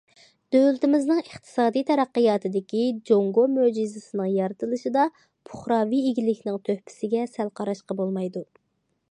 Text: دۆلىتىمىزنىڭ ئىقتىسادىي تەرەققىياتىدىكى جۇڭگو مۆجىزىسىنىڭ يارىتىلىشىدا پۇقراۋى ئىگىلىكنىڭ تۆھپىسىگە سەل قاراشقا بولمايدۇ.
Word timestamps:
دۆلىتىمىزنىڭ 0.53 1.19
ئىقتىسادىي 1.23 1.85
تەرەققىياتىدىكى 1.89 2.85
جۇڭگو 3.09 3.45
مۆجىزىسىنىڭ 3.59 4.33
يارىتىلىشىدا 4.39 5.05
پۇقراۋى 5.51 6.01
ئىگىلىكنىڭ 6.09 6.61
تۆھپىسىگە 6.71 7.25
سەل 7.37 7.55
قاراشقا 7.61 8.01
بولمايدۇ. 8.03 8.47